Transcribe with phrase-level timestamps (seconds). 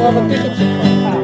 [0.00, 1.17] 我们这个是ติ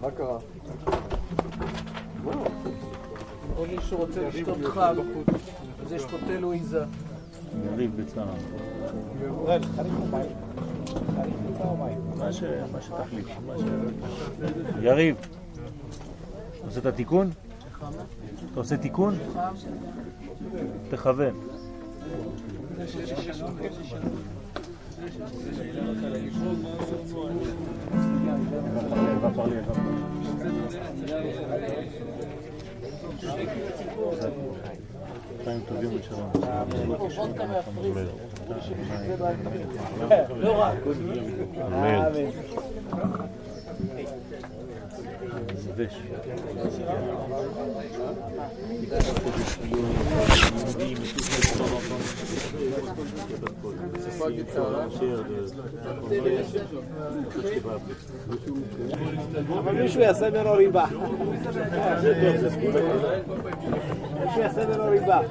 [0.00, 0.38] מה קרה?
[3.56, 4.94] עוד מישהו רוצה לשתות חם,
[5.84, 6.84] אז יש פה תה לואיזה.
[7.64, 8.26] יריב בצלם.
[12.22, 12.32] מה
[12.80, 13.26] שתחליט.
[14.80, 17.30] יריב, אתה עושה את התיקון?
[18.52, 19.14] אתה עושה תיקון?
[20.90, 21.34] תכוון.
[35.43, 36.31] חיים טובים ושלום.
[40.35, 40.77] לא רק.
[41.61, 42.11] אמן.
[45.55, 45.93] זבש.
[49.05, 49.43] ספגתי
[53.97, 54.04] צערה.
[54.05, 54.05] you.
[59.64, 60.88] Mamy już ja semiono ryba.
[64.26, 65.22] Już ja semiono ryba.